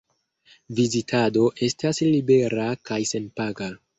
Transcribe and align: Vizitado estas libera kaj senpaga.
Vizitado 0.79 1.43
estas 1.67 2.01
libera 2.07 2.65
kaj 2.91 3.01
senpaga. 3.13 3.71